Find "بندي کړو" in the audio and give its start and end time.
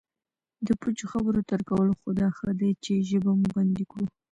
3.55-4.05